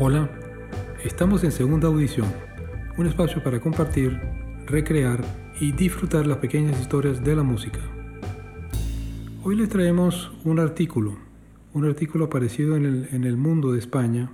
Hola, 0.00 0.30
estamos 1.02 1.42
en 1.42 1.50
Segunda 1.50 1.88
Audición, 1.88 2.32
un 2.98 3.08
espacio 3.08 3.42
para 3.42 3.58
compartir, 3.58 4.16
recrear 4.64 5.24
y 5.60 5.72
disfrutar 5.72 6.24
las 6.24 6.38
pequeñas 6.38 6.80
historias 6.80 7.24
de 7.24 7.34
la 7.34 7.42
música. 7.42 7.80
Hoy 9.42 9.56
les 9.56 9.68
traemos 9.68 10.30
un 10.44 10.60
artículo, 10.60 11.16
un 11.74 11.84
artículo 11.84 12.26
aparecido 12.26 12.76
en 12.76 12.84
el, 13.24 13.36
Mundo 13.36 13.72
de 13.72 13.80
España 13.80 14.30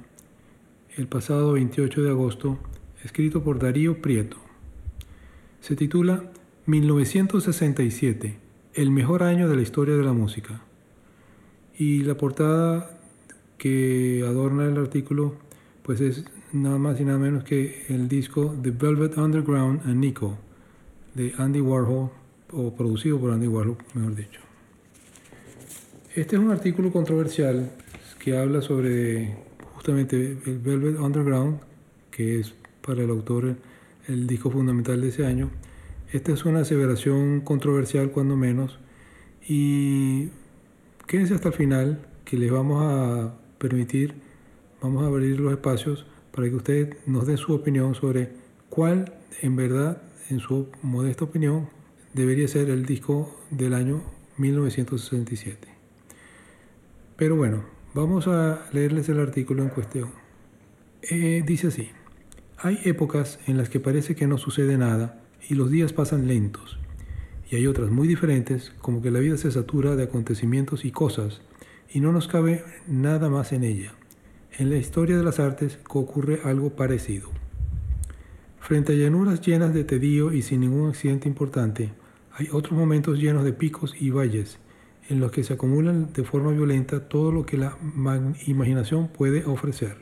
el 0.98 1.08
pasado 1.08 1.52
28 1.52 2.02
de 2.02 2.10
agosto, 2.10 2.58
escrito 3.02 3.42
por 3.42 3.58
Darío 3.58 4.02
Prieto. 4.02 4.36
Se 5.60 5.76
titula 5.76 6.30
1967, 6.66 8.38
el 8.74 8.90
mejor 8.90 9.22
año 9.22 9.48
de 9.48 9.56
la 9.56 9.62
historia 9.62 9.96
de 9.96 10.04
la 10.04 10.12
música. 10.12 10.60
Y 11.78 12.02
la 12.02 12.18
portada 12.18 13.00
que 13.56 14.22
adorna 14.28 14.66
el 14.66 14.76
artículo 14.76 15.42
pues 15.84 16.00
es 16.00 16.24
nada 16.52 16.78
más 16.78 16.98
y 16.98 17.04
nada 17.04 17.18
menos 17.18 17.44
que 17.44 17.84
el 17.90 18.08
disco 18.08 18.56
The 18.62 18.70
Velvet 18.70 19.18
Underground 19.18 19.82
and 19.84 19.96
Nico 19.96 20.38
de 21.14 21.34
Andy 21.36 21.60
Warhol, 21.60 22.10
o 22.52 22.74
producido 22.74 23.20
por 23.20 23.32
Andy 23.32 23.46
Warhol, 23.46 23.76
mejor 23.92 24.14
dicho. 24.16 24.40
Este 26.14 26.36
es 26.36 26.42
un 26.42 26.50
artículo 26.50 26.90
controversial 26.90 27.70
que 28.18 28.36
habla 28.36 28.62
sobre 28.62 29.36
justamente 29.74 30.38
el 30.46 30.58
Velvet 30.58 30.98
Underground, 30.98 31.60
que 32.10 32.40
es 32.40 32.54
para 32.80 33.02
el 33.02 33.10
autor 33.10 33.54
el 34.08 34.26
disco 34.26 34.50
fundamental 34.50 35.02
de 35.02 35.08
ese 35.08 35.26
año. 35.26 35.50
Esta 36.12 36.32
es 36.32 36.46
una 36.46 36.60
aseveración 36.60 37.42
controversial 37.42 38.10
cuando 38.10 38.36
menos 38.36 38.78
y 39.46 40.30
quédense 41.06 41.34
hasta 41.34 41.48
el 41.48 41.54
final 41.54 42.06
que 42.24 42.38
les 42.38 42.50
vamos 42.50 42.82
a 42.82 43.34
permitir 43.58 44.23
vamos 44.84 45.02
a 45.02 45.06
abrir 45.06 45.40
los 45.40 45.50
espacios 45.50 46.04
para 46.30 46.46
que 46.46 46.56
usted 46.56 46.96
nos 47.06 47.26
dé 47.26 47.38
su 47.38 47.54
opinión 47.54 47.94
sobre 47.94 48.32
cuál, 48.68 49.14
en 49.40 49.56
verdad, 49.56 50.02
en 50.28 50.40
su 50.40 50.68
modesta 50.82 51.24
opinión, 51.24 51.70
debería 52.12 52.46
ser 52.48 52.68
el 52.68 52.84
disco 52.84 53.34
del 53.50 53.72
año 53.72 54.02
1967. 54.36 55.68
Pero 57.16 57.34
bueno, 57.34 57.64
vamos 57.94 58.28
a 58.28 58.66
leerles 58.72 59.08
el 59.08 59.20
artículo 59.20 59.62
en 59.62 59.70
cuestión. 59.70 60.10
Eh, 61.00 61.42
dice 61.46 61.68
así, 61.68 61.88
hay 62.58 62.78
épocas 62.84 63.38
en 63.46 63.56
las 63.56 63.70
que 63.70 63.80
parece 63.80 64.14
que 64.14 64.26
no 64.26 64.36
sucede 64.36 64.76
nada 64.76 65.22
y 65.48 65.54
los 65.54 65.70
días 65.70 65.94
pasan 65.94 66.28
lentos, 66.28 66.78
y 67.50 67.56
hay 67.56 67.66
otras 67.66 67.90
muy 67.90 68.06
diferentes, 68.06 68.74
como 68.82 69.00
que 69.00 69.10
la 69.10 69.20
vida 69.20 69.38
se 69.38 69.50
satura 69.50 69.96
de 69.96 70.04
acontecimientos 70.04 70.84
y 70.84 70.90
cosas, 70.90 71.40
y 71.90 72.00
no 72.00 72.12
nos 72.12 72.28
cabe 72.28 72.64
nada 72.86 73.30
más 73.30 73.52
en 73.54 73.64
ella. 73.64 73.94
En 74.56 74.70
la 74.70 74.76
historia 74.76 75.16
de 75.16 75.24
las 75.24 75.40
artes 75.40 75.80
ocurre 75.88 76.40
algo 76.44 76.70
parecido. 76.70 77.28
Frente 78.60 78.92
a 78.92 78.94
llanuras 78.94 79.40
llenas 79.40 79.74
de 79.74 79.82
tedio 79.82 80.32
y 80.32 80.42
sin 80.42 80.60
ningún 80.60 80.90
accidente 80.90 81.28
importante, 81.28 81.92
hay 82.32 82.48
otros 82.52 82.78
momentos 82.78 83.18
llenos 83.18 83.42
de 83.42 83.52
picos 83.52 83.96
y 83.98 84.10
valles, 84.10 84.60
en 85.08 85.18
los 85.18 85.32
que 85.32 85.42
se 85.42 85.54
acumulan 85.54 86.12
de 86.12 86.22
forma 86.22 86.52
violenta 86.52 87.08
todo 87.08 87.32
lo 87.32 87.44
que 87.44 87.58
la 87.58 87.76
imaginación 88.46 89.08
puede 89.08 89.44
ofrecer. 89.44 89.96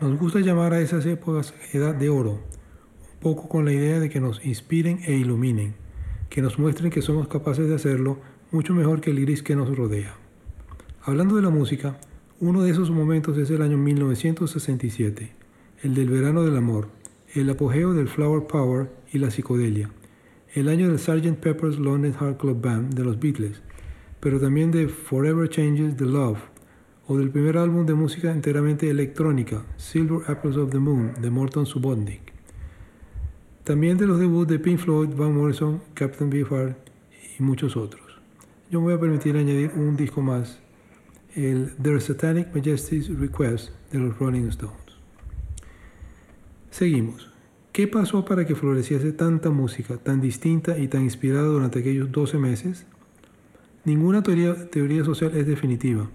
Nos 0.00 0.18
gusta 0.18 0.40
llamar 0.40 0.72
a 0.72 0.80
esas 0.80 1.06
épocas 1.06 1.54
edad 1.72 1.94
de 1.94 2.08
oro, 2.08 2.32
un 2.32 3.20
poco 3.20 3.48
con 3.48 3.64
la 3.64 3.72
idea 3.72 4.00
de 4.00 4.10
que 4.10 4.18
nos 4.18 4.44
inspiren 4.44 4.98
e 5.06 5.12
iluminen, 5.12 5.76
que 6.28 6.42
nos 6.42 6.58
muestren 6.58 6.90
que 6.90 7.02
somos 7.02 7.28
capaces 7.28 7.68
de 7.68 7.76
hacerlo 7.76 8.18
mucho 8.50 8.74
mejor 8.74 9.00
que 9.00 9.10
el 9.10 9.20
gris 9.20 9.44
que 9.44 9.54
nos 9.54 9.76
rodea. 9.76 10.16
Hablando 11.04 11.36
de 11.36 11.42
la 11.42 11.50
música, 11.50 11.98
uno 12.46 12.62
de 12.62 12.70
esos 12.70 12.90
momentos 12.90 13.38
es 13.38 13.48
el 13.48 13.62
año 13.62 13.78
1967, 13.78 15.32
el 15.82 15.94
del 15.94 16.10
verano 16.10 16.42
del 16.42 16.58
amor, 16.58 16.88
el 17.32 17.48
apogeo 17.48 17.94
del 17.94 18.06
Flower 18.06 18.46
Power 18.46 18.90
y 19.10 19.18
la 19.18 19.30
psicodelia, 19.30 19.88
el 20.52 20.68
año 20.68 20.88
del 20.88 20.98
Sgt. 20.98 21.38
Pepper's 21.40 21.78
Lonely 21.78 22.12
Heart 22.12 22.38
Club 22.38 22.60
Band 22.60 22.92
de 22.92 23.02
los 23.02 23.18
Beatles, 23.18 23.62
pero 24.20 24.38
también 24.38 24.70
de 24.72 24.88
Forever 24.88 25.48
Changes 25.48 25.96
the 25.96 26.04
Love, 26.04 26.36
o 27.08 27.16
del 27.16 27.30
primer 27.30 27.56
álbum 27.56 27.86
de 27.86 27.94
música 27.94 28.30
enteramente 28.30 28.90
electrónica, 28.90 29.64
Silver 29.78 30.20
Apples 30.26 30.58
of 30.58 30.70
the 30.70 30.78
Moon, 30.78 31.12
de 31.22 31.30
Morton 31.30 31.64
Subotnick. 31.64 32.34
También 33.64 33.96
de 33.96 34.06
los 34.06 34.20
debuts 34.20 34.50
de 34.50 34.58
Pink 34.58 34.80
Floyd, 34.80 35.08
Van 35.16 35.34
Morrison, 35.34 35.80
Captain 35.94 36.28
Beefheart 36.28 36.76
y 37.38 37.42
muchos 37.42 37.74
otros. 37.74 38.20
Yo 38.70 38.80
me 38.80 38.88
voy 38.88 38.94
a 38.96 39.00
permitir 39.00 39.34
añadir 39.34 39.70
un 39.76 39.96
disco 39.96 40.20
más 40.20 40.60
el 41.34 41.74
Their 41.82 42.00
Satanic 42.00 42.54
Majesty's 42.54 43.08
Request 43.08 43.70
de 43.92 43.98
los 43.98 44.18
Rolling 44.18 44.48
Stones. 44.48 44.78
Seguimos. 46.70 47.30
¿Qué 47.72 47.88
pasó 47.88 48.24
para 48.24 48.46
que 48.46 48.54
floreciese 48.54 49.12
tanta 49.12 49.50
música, 49.50 49.96
tan 49.96 50.20
distinta 50.20 50.78
y 50.78 50.86
tan 50.86 51.02
inspirada 51.02 51.46
durante 51.46 51.80
aquellos 51.80 52.12
12 52.12 52.38
meses? 52.38 52.86
Ninguna 53.84 54.22
teoría, 54.22 54.70
teoría 54.70 55.04
social 55.04 55.36
es 55.36 55.46
definitiva, 55.46 56.08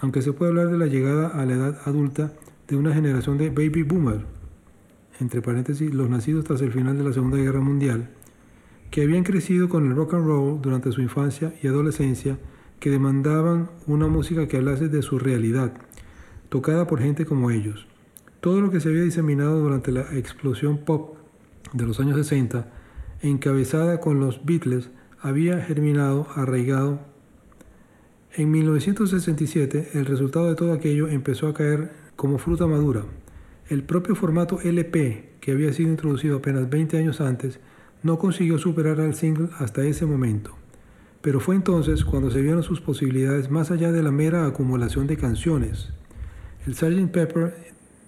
aunque 0.00 0.22
se 0.22 0.32
puede 0.32 0.50
hablar 0.50 0.70
de 0.70 0.78
la 0.78 0.86
llegada 0.86 1.28
a 1.28 1.46
la 1.46 1.54
edad 1.54 1.78
adulta 1.84 2.32
de 2.66 2.76
una 2.76 2.92
generación 2.92 3.38
de 3.38 3.50
baby 3.50 3.84
boomer, 3.84 4.26
entre 5.20 5.42
paréntesis, 5.42 5.94
los 5.94 6.10
nacidos 6.10 6.44
tras 6.44 6.60
el 6.60 6.72
final 6.72 6.98
de 6.98 7.04
la 7.04 7.12
Segunda 7.12 7.38
Guerra 7.38 7.60
Mundial, 7.60 8.10
que 8.90 9.02
habían 9.02 9.22
crecido 9.22 9.68
con 9.68 9.86
el 9.86 9.94
rock 9.94 10.14
and 10.14 10.26
roll 10.26 10.60
durante 10.60 10.90
su 10.90 11.02
infancia 11.02 11.54
y 11.62 11.68
adolescencia 11.68 12.36
que 12.80 12.90
demandaban 12.90 13.70
una 13.86 14.06
música 14.08 14.48
que 14.48 14.56
hablase 14.56 14.88
de 14.88 15.02
su 15.02 15.18
realidad, 15.18 15.72
tocada 16.48 16.86
por 16.86 17.00
gente 17.00 17.26
como 17.26 17.50
ellos. 17.50 17.86
Todo 18.40 18.60
lo 18.60 18.70
que 18.70 18.80
se 18.80 18.88
había 18.88 19.02
diseminado 19.02 19.60
durante 19.60 19.92
la 19.92 20.02
explosión 20.16 20.78
pop 20.78 21.16
de 21.72 21.86
los 21.86 22.00
años 22.00 22.16
60, 22.16 22.70
encabezada 23.22 24.00
con 24.00 24.20
los 24.20 24.44
Beatles, 24.44 24.90
había 25.20 25.60
germinado, 25.60 26.28
arraigado. 26.34 27.00
En 28.34 28.50
1967, 28.50 29.90
el 29.94 30.06
resultado 30.06 30.48
de 30.48 30.54
todo 30.54 30.72
aquello 30.72 31.08
empezó 31.08 31.48
a 31.48 31.54
caer 31.54 31.90
como 32.16 32.38
fruta 32.38 32.66
madura. 32.66 33.04
El 33.68 33.82
propio 33.82 34.14
formato 34.14 34.60
LP, 34.60 35.30
que 35.40 35.52
había 35.52 35.72
sido 35.72 35.90
introducido 35.90 36.36
apenas 36.36 36.70
20 36.70 36.98
años 36.98 37.20
antes, 37.20 37.58
no 38.02 38.18
consiguió 38.18 38.58
superar 38.58 39.00
al 39.00 39.14
single 39.14 39.48
hasta 39.58 39.84
ese 39.84 40.06
momento. 40.06 40.56
Pero 41.26 41.40
fue 41.40 41.56
entonces 41.56 42.04
cuando 42.04 42.30
se 42.30 42.40
vieron 42.40 42.62
sus 42.62 42.80
posibilidades 42.80 43.50
más 43.50 43.72
allá 43.72 43.90
de 43.90 44.00
la 44.00 44.12
mera 44.12 44.46
acumulación 44.46 45.08
de 45.08 45.16
canciones. 45.16 45.88
El 46.64 46.76
Sgt. 46.76 47.10
Pepper 47.10 47.52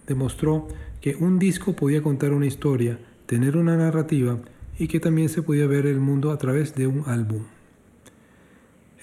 demostró 0.07 0.69
que 1.01 1.17
un 1.17 1.41
disco 1.41 1.73
podía 1.73 2.01
contar 2.01 2.33
una 2.33 2.47
historia, 2.47 3.01
tener 3.27 3.57
una 3.57 3.77
narrativa 3.77 4.39
y 4.79 4.87
que 4.87 5.01
también 5.01 5.31
se 5.31 5.43
podía 5.43 5.67
ver 5.67 5.87
el 5.87 5.99
mundo 5.99 6.31
a 6.31 6.39
través 6.39 6.77
de 6.77 6.87
un 6.87 7.03
álbum. 7.09 7.43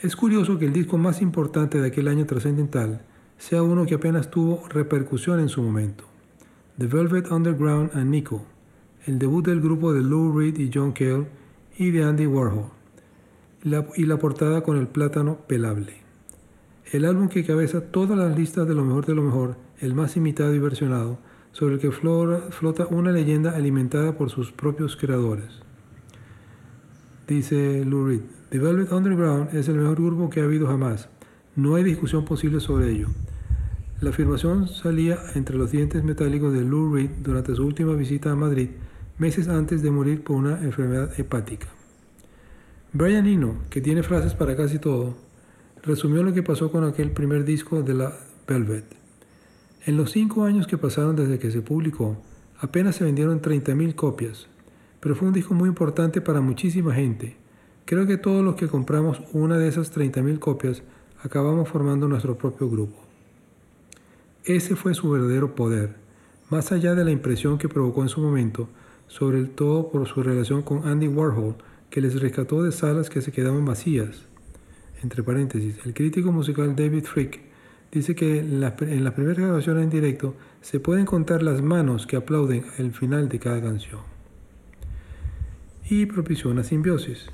Es 0.02 0.16
curioso 0.16 0.58
que 0.60 0.68
el 0.68 0.72
disco 0.72 0.98
más 0.98 1.22
importante 1.22 1.82
de 1.82 1.88
aquel 1.88 2.08
año 2.08 2.26
trascendental 2.26 3.02
sea 3.38 3.64
uno 3.64 3.86
que 3.86 3.96
apenas 3.96 4.32
tuvo 4.32 4.66
repercusión 4.70 5.42
en 5.42 5.50
su 5.50 5.62
momento. 5.62 6.06
The 6.78 6.88
Velvet 6.88 7.30
Underground 7.32 7.92
and 7.94 8.12
Nico, 8.12 8.46
el 9.08 9.20
debut 9.20 9.46
del 9.46 9.60
grupo 9.60 9.92
de 9.92 10.04
Lou 10.04 10.40
Reed 10.40 10.58
y 10.58 10.72
John 10.74 10.94
Cale 10.94 11.28
y 11.78 11.92
de 11.92 12.06
Andy 12.06 12.28
Warhol 12.28 12.76
y 13.66 14.06
la 14.06 14.18
portada 14.18 14.62
con 14.62 14.78
el 14.78 14.88
plátano 14.88 15.40
pelable. 15.48 15.94
El 16.92 17.04
álbum 17.04 17.30
que 17.30 17.44
cabeza 17.44 17.82
todas 17.82 18.16
las 18.16 18.38
listas 18.38 18.68
de 18.68 18.76
lo 18.76 18.86
mejor 18.86 19.08
de 19.08 19.16
lo 19.16 19.24
mejor, 19.24 19.58
el 19.80 19.96
más 19.96 20.16
imitado 20.16 20.54
y 20.54 20.60
versionado, 20.60 21.18
sobre 21.52 21.76
el 21.76 21.80
que 21.80 21.92
flota 21.92 22.88
una 22.92 23.12
leyenda 23.12 23.56
alimentada 23.56 24.18
por 24.18 24.30
sus 24.30 24.52
propios 24.52 24.96
creadores. 24.96 25.64
Dice 27.28 27.84
Lou 27.86 28.06
Reed, 28.06 28.22
The 28.50 28.60
Velvet 28.60 28.92
Underground 28.92 29.56
es 29.56 29.68
el 29.68 29.78
mejor 29.78 29.96
grupo 29.96 30.30
que 30.30 30.42
ha 30.42 30.44
habido 30.44 30.68
jamás. 30.68 31.10
No 31.56 31.74
hay 31.74 31.84
discusión 31.84 32.24
posible 32.24 32.60
sobre 32.60 32.92
ello. 32.92 33.08
La 34.00 34.12
afirmación 34.12 34.68
salía 34.68 35.18
entre 35.34 35.58
los 35.58 35.72
dientes 35.72 36.04
metálicos 36.04 36.54
de 36.54 36.62
Lou 36.62 36.94
Reed 36.94 37.10
durante 37.24 37.56
su 37.56 37.66
última 37.66 37.94
visita 37.94 38.32
a 38.32 38.36
Madrid, 38.36 38.70
meses 39.18 39.48
antes 39.48 39.82
de 39.82 39.90
morir 39.90 40.24
por 40.24 40.36
una 40.36 40.62
enfermedad 40.62 41.20
hepática. 41.20 41.75
Brian 42.98 43.28
Eno, 43.28 43.58
que 43.70 43.82
tiene 43.82 44.04
frases 44.04 44.36
para 44.36 44.56
casi 44.56 44.80
todo, 44.80 45.16
resumió 45.84 46.24
lo 46.24 46.32
que 46.32 46.44
pasó 46.44 46.72
con 46.72 46.86
aquel 46.86 47.12
primer 47.12 47.44
disco 47.44 47.84
de 47.84 47.94
la 47.94 48.14
Velvet. 48.48 48.86
En 49.86 49.98
los 49.98 50.12
cinco 50.12 50.46
años 50.46 50.66
que 50.66 50.78
pasaron 50.78 51.14
desde 51.14 51.38
que 51.38 51.52
se 51.52 51.62
publicó, 51.62 52.16
apenas 52.58 52.96
se 52.96 53.04
vendieron 53.04 53.42
30.000 53.42 53.96
copias, 53.96 54.48
pero 55.02 55.14
fue 55.14 55.28
un 55.28 55.34
disco 55.34 55.54
muy 55.54 55.68
importante 55.68 56.22
para 56.22 56.40
muchísima 56.40 56.96
gente. 56.96 57.36
Creo 57.84 58.08
que 58.08 58.16
todos 58.16 58.46
los 58.46 58.56
que 58.56 58.70
compramos 58.70 59.22
una 59.34 59.58
de 59.58 59.68
esas 59.68 59.94
30.000 59.94 60.40
copias 60.40 60.82
acabamos 61.22 61.68
formando 61.68 62.08
nuestro 62.08 62.38
propio 62.38 62.70
grupo. 62.70 62.96
Ese 64.46 64.78
fue 64.78 64.94
su 64.94 65.10
verdadero 65.10 65.54
poder, 65.54 65.98
más 66.50 66.72
allá 66.72 66.96
de 66.96 67.04
la 67.04 67.12
impresión 67.12 67.58
que 67.58 67.68
provocó 67.68 68.04
en 68.04 68.10
su 68.10 68.22
momento, 68.22 68.70
sobre 69.10 69.44
todo 69.44 69.92
por 69.92 70.08
su 70.08 70.24
relación 70.24 70.62
con 70.62 70.88
Andy 70.88 71.10
Warhol, 71.10 71.58
que 71.96 72.02
les 72.02 72.20
rescató 72.20 72.62
de 72.62 72.74
salas 72.74 73.10
que 73.10 73.22
se 73.22 73.32
quedaban 73.32 73.64
vacías. 73.64 74.26
Entre 75.02 75.24
paréntesis, 75.24 75.78
el 75.86 75.94
crítico 75.94 76.30
musical 76.30 76.76
David 76.76 77.06
Frick 77.06 77.40
dice 77.90 78.16
que 78.16 78.40
en 78.40 78.60
las, 78.60 78.74
en 78.82 79.06
las 79.06 79.14
primeras 79.14 79.38
grabaciones 79.38 79.86
en 79.86 79.90
directo 79.92 80.36
se 80.60 80.82
pueden 80.82 81.06
contar 81.06 81.42
las 81.42 81.62
manos 81.62 82.06
que 82.06 82.18
aplauden 82.18 82.66
el 82.80 82.92
final 82.92 83.30
de 83.30 83.40
cada 83.40 83.62
canción. 83.62 84.02
Y 85.90 86.06
propició 86.06 86.50
una 86.50 86.66
simbiosis. 86.66 87.28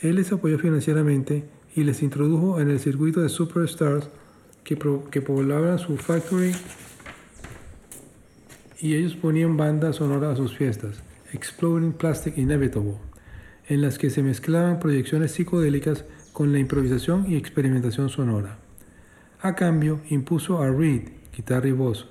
Él 0.00 0.14
les 0.16 0.32
apoyó 0.32 0.58
financieramente 0.58 1.44
y 1.76 1.84
les 1.84 2.02
introdujo 2.02 2.60
en 2.60 2.70
el 2.70 2.80
circuito 2.80 3.20
de 3.20 3.28
superstars 3.28 4.08
que, 4.64 4.78
que 5.10 5.20
poblaban 5.20 5.78
su 5.78 5.98
factory 5.98 6.52
y 8.80 8.94
ellos 8.94 9.16
ponían 9.16 9.58
bandas 9.58 9.96
sonoras 9.96 10.32
a 10.32 10.36
sus 10.36 10.56
fiestas, 10.56 11.02
Exploding 11.34 11.92
Plastic 11.92 12.38
Inevitable, 12.38 12.94
en 13.68 13.82
las 13.82 13.98
que 13.98 14.10
se 14.10 14.22
mezclaban 14.22 14.80
proyecciones 14.80 15.32
psicodélicas 15.32 16.04
con 16.32 16.52
la 16.52 16.58
improvisación 16.58 17.30
y 17.30 17.36
experimentación 17.36 18.08
sonora. 18.08 18.58
A 19.40 19.54
cambio, 19.54 20.00
impuso 20.08 20.62
a 20.62 20.70
Reed, 20.70 21.08
guitarra 21.36 21.68
y 21.68 21.72
voz, 21.72 22.08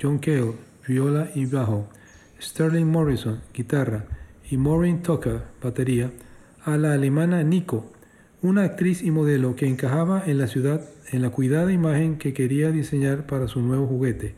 John 0.00 0.18
Cale, 0.18 0.54
viola 0.88 1.30
y 1.34 1.46
bajo, 1.46 1.88
Sterling 2.40 2.86
Morrison, 2.86 3.40
guitarra, 3.54 4.06
y 4.50 4.56
Maureen 4.56 5.02
Tucker, 5.02 5.42
batería, 5.62 6.10
a 6.64 6.76
la 6.76 6.92
alemana 6.92 7.42
Nico, 7.42 7.92
una 8.42 8.64
actriz 8.64 9.02
y 9.02 9.10
modelo 9.10 9.56
que 9.56 9.66
encajaba 9.66 10.22
en 10.26 10.38
la 10.38 10.48
ciudad 10.48 10.82
en 11.12 11.22
la 11.22 11.30
cuidada 11.30 11.72
imagen 11.72 12.18
que 12.18 12.32
quería 12.32 12.70
diseñar 12.70 13.26
para 13.26 13.46
su 13.46 13.60
nuevo 13.60 13.86
juguete, 13.86 14.34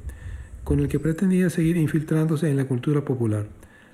con 0.64 0.80
el 0.80 0.88
que 0.88 1.00
pretendía 1.00 1.48
seguir 1.48 1.76
infiltrándose 1.76 2.50
en 2.50 2.56
la 2.56 2.66
cultura 2.66 3.04
popular, 3.04 3.46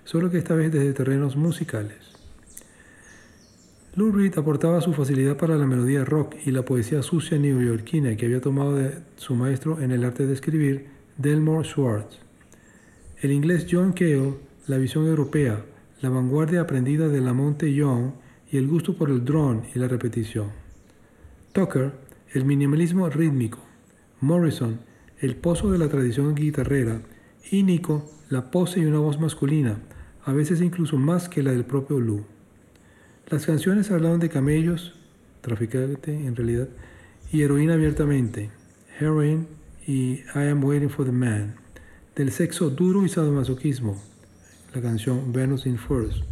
solo 0.05 0.31
que 0.31 0.39
esta 0.39 0.55
vez 0.55 0.73
desde 0.73 0.93
terrenos 0.93 1.37
musicales. 1.37 2.12
Lou 3.95 4.11
Reed 4.11 4.39
aportaba 4.39 4.81
su 4.81 4.95
facilidad 4.95 5.37
para 5.37 5.59
la 5.59 5.67
melodía 5.67 6.03
rock 6.03 6.37
y 6.47 6.51
la 6.51 6.65
poesía 6.65 7.03
sucia 7.03 7.39
neoyorquina 7.39 8.17
que 8.17 8.25
había 8.25 8.41
tomado 8.41 8.75
de 8.75 8.95
su 9.17 9.35
maestro 9.35 9.83
en 9.83 9.91
el 9.91 10.03
arte 10.03 10.27
de 10.27 10.33
escribir, 10.33 10.87
Delmore 11.19 11.69
Schwartz. 11.69 12.19
El 13.21 13.33
inglés 13.33 13.67
John 13.71 13.93
Cale, 13.93 14.37
la 14.67 14.79
visión 14.79 15.07
europea, 15.07 15.63
la 16.01 16.09
vanguardia 16.09 16.63
aprendida 16.63 17.09
de 17.09 17.21
Lamonte 17.21 17.75
Young 17.75 18.13
y 18.51 18.57
el 18.57 18.67
gusto 18.67 18.97
por 18.97 19.11
el 19.11 19.27
drone 19.27 19.69
y 19.75 19.79
la 19.79 19.89
repetición. 19.89 20.49
Tucker, 21.53 21.93
el 22.33 22.47
minimalismo 22.47 23.11
rítmico. 23.11 23.59
Morrison, 24.23 24.81
el 25.21 25.37
pozo 25.37 25.71
de 25.71 25.77
la 25.77 25.89
tradición 25.89 26.35
guitarrera. 26.35 27.03
Y 27.51 27.63
Nico, 27.63 28.11
la 28.31 28.51
pose 28.51 28.81
y 28.81 28.87
una 28.87 29.01
voz 29.01 29.21
masculina, 29.21 29.81
a 30.25 30.33
veces 30.33 30.63
incluso 30.63 30.97
más 30.97 31.29
que 31.29 31.43
la 31.43 31.51
del 31.51 31.67
propio 31.67 32.01
Lou. 32.01 32.32
Las 33.31 33.47
canciones 33.47 33.91
hablaban 33.91 34.21
de 34.21 34.29
camellos, 34.29 34.95
traficante 35.41 36.15
en 36.15 36.37
realidad, 36.37 36.69
y 37.33 37.43
heroína 37.43 37.75
abiertamente, 37.75 38.51
heroin 38.99 39.47
y 39.87 40.21
I 40.35 40.49
am 40.51 40.63
waiting 40.63 40.91
for 40.91 41.05
the 41.07 41.13
man, 41.13 41.55
del 42.15 42.31
sexo 42.31 42.71
duro 42.71 43.05
y 43.05 43.09
sadomasoquismo, 43.09 44.03
la 44.75 44.83
canción 44.83 45.33
Venus 45.33 45.67
in 45.67 45.79
Furs, 45.79 46.23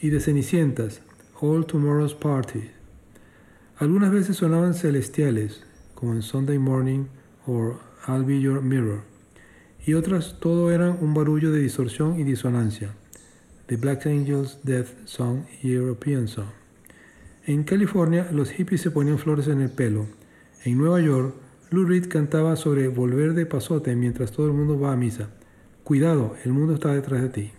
y 0.00 0.10
de 0.10 0.20
Cenicientas, 0.20 1.00
All 1.40 1.64
Tomorrow's 1.64 2.14
Party. 2.14 2.70
Algunas 3.78 4.12
veces 4.12 4.36
sonaban 4.36 4.74
celestiales, 4.74 5.64
como 5.94 6.12
en 6.12 6.22
Sunday 6.22 6.58
Morning 6.58 7.06
o 7.46 7.78
I'll 8.06 8.24
Be 8.24 8.40
Your 8.40 8.62
Mirror, 8.62 9.02
y 9.86 9.94
otras 9.94 10.38
todo 10.38 10.70
eran 10.70 10.98
un 11.00 11.14
barullo 11.14 11.50
de 11.50 11.60
distorsión 11.60 12.20
y 12.20 12.24
disonancia. 12.24 12.94
The 13.66 13.76
Black 13.76 14.06
Angels 14.06 14.58
Death 14.62 14.88
Song 15.04 15.44
y 15.62 15.72
European 15.72 16.28
Song. 16.28 16.48
En 17.46 17.64
California, 17.64 18.28
los 18.32 18.50
hippies 18.50 18.80
se 18.80 18.90
ponían 18.90 19.18
flores 19.18 19.48
en 19.48 19.60
el 19.60 19.70
pelo. 19.70 20.06
En 20.64 20.78
Nueva 20.78 21.00
York, 21.00 21.34
Lou 21.70 21.84
Reed 21.84 22.08
cantaba 22.08 22.56
sobre 22.56 22.88
volver 22.88 23.34
de 23.34 23.46
pasote 23.46 23.96
mientras 23.96 24.32
todo 24.32 24.46
el 24.46 24.52
mundo 24.52 24.78
va 24.78 24.92
a 24.92 24.96
misa. 24.96 25.30
Cuidado, 25.84 26.36
el 26.44 26.52
mundo 26.52 26.74
está 26.74 26.92
detrás 26.92 27.22
de 27.22 27.28
ti. 27.28 27.50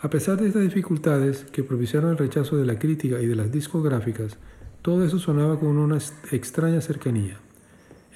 A 0.00 0.10
pesar 0.10 0.40
de 0.40 0.48
estas 0.48 0.62
dificultades 0.62 1.44
que 1.52 1.64
propiciaron 1.64 2.10
el 2.10 2.18
rechazo 2.18 2.56
de 2.56 2.66
la 2.66 2.78
crítica 2.78 3.20
y 3.20 3.26
de 3.26 3.36
las 3.36 3.50
discográficas, 3.50 4.38
todo 4.82 5.04
eso 5.04 5.18
sonaba 5.18 5.58
con 5.60 5.76
una 5.76 5.98
extraña 6.30 6.80
cercanía. 6.80 7.38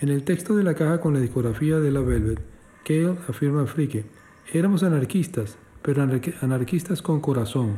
En 0.00 0.08
el 0.08 0.24
texto 0.24 0.56
de 0.56 0.64
la 0.64 0.74
caja 0.74 1.00
con 1.00 1.14
la 1.14 1.20
discografía 1.20 1.80
de 1.80 1.90
la 1.90 2.00
Velvet, 2.00 2.40
Cale 2.84 3.16
afirma 3.28 3.62
a 3.62 3.66
Frike, 3.66 4.04
éramos 4.52 4.82
anarquistas, 4.82 5.56
pero 5.84 6.02
anarquistas 6.40 7.02
con 7.02 7.20
corazón. 7.20 7.76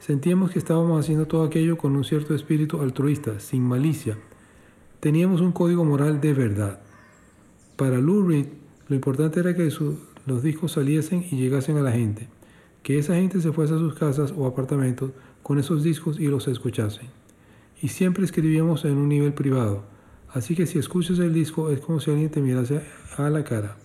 Sentíamos 0.00 0.50
que 0.50 0.58
estábamos 0.58 1.00
haciendo 1.00 1.26
todo 1.26 1.44
aquello 1.44 1.78
con 1.78 1.96
un 1.96 2.04
cierto 2.04 2.34
espíritu 2.34 2.82
altruista, 2.82 3.40
sin 3.40 3.62
malicia. 3.62 4.18
Teníamos 5.00 5.40
un 5.40 5.52
código 5.52 5.82
moral 5.82 6.20
de 6.20 6.34
verdad. 6.34 6.80
Para 7.76 7.96
Lou 7.96 8.28
Reed, 8.28 8.48
lo 8.88 8.94
importante 8.94 9.40
era 9.40 9.56
que 9.56 9.72
los 10.26 10.42
discos 10.42 10.72
saliesen 10.72 11.24
y 11.30 11.36
llegasen 11.36 11.78
a 11.78 11.80
la 11.80 11.92
gente, 11.92 12.28
que 12.82 12.98
esa 12.98 13.14
gente 13.14 13.40
se 13.40 13.50
fuese 13.50 13.72
a 13.72 13.78
sus 13.78 13.94
casas 13.94 14.34
o 14.36 14.46
apartamentos 14.46 15.12
con 15.42 15.58
esos 15.58 15.82
discos 15.82 16.20
y 16.20 16.26
los 16.26 16.48
escuchasen. 16.48 17.08
Y 17.80 17.88
siempre 17.88 18.26
escribíamos 18.26 18.84
en 18.84 18.98
un 18.98 19.08
nivel 19.08 19.32
privado, 19.32 19.84
así 20.34 20.54
que 20.54 20.66
si 20.66 20.78
escuchas 20.78 21.18
el 21.18 21.32
disco 21.32 21.70
es 21.70 21.80
como 21.80 21.98
si 21.98 22.10
alguien 22.10 22.28
te 22.28 22.42
mirase 22.42 22.82
a 23.16 23.30
la 23.30 23.42
cara. 23.42 23.78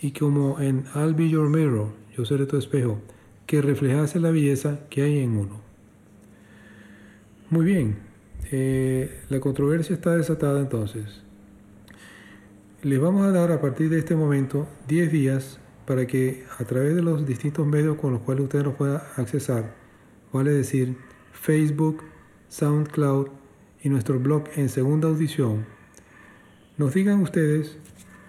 Y 0.00 0.12
como 0.12 0.60
en 0.60 0.86
I'll 0.94 1.12
Be 1.12 1.28
Your 1.28 1.50
Mirror, 1.50 2.05
yo 2.16 2.24
seré 2.24 2.46
tu 2.46 2.56
espejo, 2.56 3.00
que 3.46 3.60
reflejase 3.60 4.20
la 4.20 4.30
belleza 4.30 4.80
que 4.88 5.02
hay 5.02 5.18
en 5.18 5.36
uno. 5.36 5.60
Muy 7.50 7.64
bien, 7.64 7.96
eh, 8.50 9.22
la 9.28 9.40
controversia 9.40 9.94
está 9.94 10.16
desatada 10.16 10.60
entonces. 10.60 11.22
Les 12.82 13.00
vamos 13.00 13.26
a 13.26 13.32
dar 13.32 13.52
a 13.52 13.60
partir 13.60 13.90
de 13.90 13.98
este 13.98 14.16
momento 14.16 14.66
10 14.88 15.12
días 15.12 15.60
para 15.86 16.06
que 16.06 16.44
a 16.58 16.64
través 16.64 16.94
de 16.94 17.02
los 17.02 17.26
distintos 17.26 17.66
medios 17.66 17.96
con 17.96 18.12
los 18.12 18.22
cuales 18.22 18.44
ustedes 18.44 18.64
nos 18.64 18.74
puedan 18.74 19.00
accesar, 19.16 19.74
vale 20.32 20.50
decir 20.50 20.96
Facebook, 21.32 22.02
SoundCloud 22.48 23.28
y 23.82 23.88
nuestro 23.88 24.18
blog 24.18 24.44
en 24.56 24.68
segunda 24.68 25.08
audición, 25.08 25.64
nos 26.78 26.94
digan 26.94 27.20
ustedes 27.22 27.78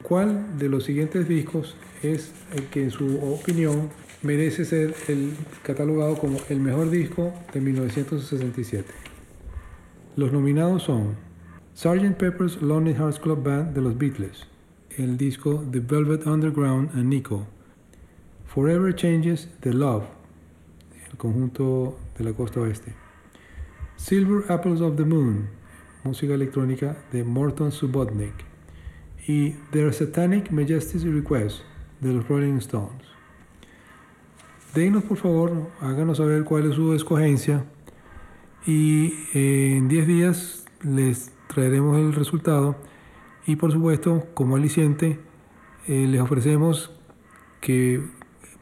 cuál 0.03 0.57
de 0.57 0.69
los 0.69 0.83
siguientes 0.83 1.27
discos 1.27 1.75
es 2.03 2.31
el 2.53 2.65
que 2.65 2.83
en 2.83 2.91
su 2.91 3.19
opinión 3.19 3.89
merece 4.23 4.65
ser 4.65 4.95
catalogado 5.63 6.17
como 6.17 6.39
el 6.49 6.59
mejor 6.59 6.89
disco 6.89 7.33
de 7.53 7.61
1967. 7.61 8.91
Los 10.15 10.31
nominados 10.31 10.83
son 10.83 11.15
Sgt. 11.75 12.17
Pepper's 12.17 12.61
Lonely 12.61 12.93
Hearts 12.93 13.19
Club 13.19 13.43
Band 13.43 13.75
de 13.75 13.81
los 13.81 13.97
Beatles, 13.97 14.47
el 14.97 15.17
disco 15.17 15.63
The 15.71 15.79
Velvet 15.79 16.25
Underground 16.25 16.89
and 16.95 17.05
Nico, 17.05 17.45
Forever 18.47 18.95
Changes 18.95 19.47
The 19.61 19.73
Love, 19.73 20.05
el 21.11 21.17
conjunto 21.17 21.99
de 22.17 22.23
la 22.23 22.33
costa 22.33 22.61
oeste, 22.61 22.93
Silver 23.95 24.51
Apples 24.51 24.81
of 24.81 24.95
the 24.95 25.05
Moon, 25.05 25.49
música 26.03 26.33
electrónica 26.33 26.97
de 27.11 27.23
Morton 27.23 27.71
Subotnick, 27.71 28.33
y 29.27 29.51
Their 29.71 29.93
Satanic 29.93 30.49
Majesty's 30.51 31.03
Request 31.03 31.59
de 31.99 32.13
los 32.13 32.27
Rolling 32.27 32.57
Stones. 32.57 33.03
Denos 34.73 35.03
por 35.03 35.17
favor, 35.17 35.69
háganos 35.81 36.17
saber 36.17 36.43
cuál 36.43 36.69
es 36.69 36.75
su 36.75 36.93
escogencia 36.93 37.65
y 38.65 39.13
eh, 39.33 39.75
en 39.77 39.87
10 39.87 40.07
días 40.07 40.65
les 40.83 41.31
traeremos 41.47 41.97
el 41.97 42.13
resultado 42.13 42.75
y 43.45 43.55
por 43.55 43.71
supuesto 43.71 44.27
como 44.33 44.55
aliciente 44.55 45.19
eh, 45.87 46.05
les 46.07 46.21
ofrecemos 46.21 46.91
que 47.59 48.01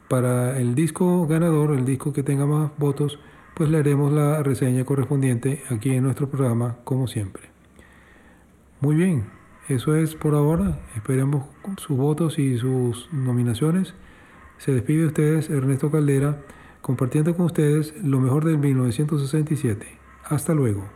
para 0.08 0.58
el 0.58 0.74
disco 0.74 1.26
ganador, 1.26 1.72
el 1.72 1.84
disco 1.84 2.12
que 2.12 2.22
tenga 2.22 2.46
más 2.46 2.70
votos, 2.78 3.18
pues 3.54 3.68
le 3.70 3.78
haremos 3.78 4.12
la 4.12 4.42
reseña 4.42 4.84
correspondiente 4.84 5.62
aquí 5.68 5.90
en 5.90 6.04
nuestro 6.04 6.28
programa 6.28 6.76
como 6.84 7.08
siempre. 7.08 7.44
Muy 8.80 8.94
bien, 8.94 9.24
eso 9.68 9.96
es 9.96 10.14
por 10.14 10.34
ahora. 10.34 10.78
Esperemos 10.94 11.44
sus 11.78 11.96
votos 11.96 12.38
y 12.38 12.56
sus 12.58 13.08
nominaciones. 13.12 13.94
Se 14.58 14.72
despide 14.72 15.00
de 15.00 15.06
ustedes 15.06 15.50
Ernesto 15.50 15.90
Caldera, 15.90 16.42
compartiendo 16.82 17.36
con 17.36 17.46
ustedes 17.46 17.94
lo 18.02 18.20
mejor 18.20 18.44
del 18.44 18.58
1967. 18.58 19.86
Hasta 20.24 20.54
luego. 20.54 20.95